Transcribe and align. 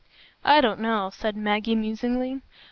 "I 0.43 0.61
don't 0.61 0.79
know," 0.79 1.11
said 1.13 1.37
Maggie, 1.37 1.75
musingly. 1.75 2.41